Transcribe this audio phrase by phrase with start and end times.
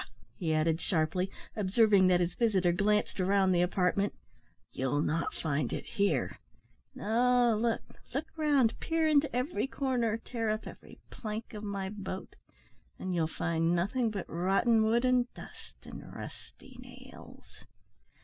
[0.35, 4.15] he added, sharply, observing that his visitor glanced round the apartment,
[4.71, 6.39] "you'll not find it here.
[6.95, 12.35] No, look, look round, peer into every corner, tear up every plank of my boat,
[12.97, 17.63] and you'll find nothing but rotten wood, and dust, and rusty nails."